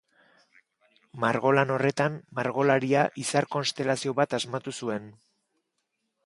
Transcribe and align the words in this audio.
Margolan 1.23 1.73
horretan, 1.75 2.15
margolaria 2.39 3.03
izar 3.25 3.47
konstelazio 3.57 4.15
bat 4.21 4.35
asmatu 4.39 4.75
zuen. 4.79 5.07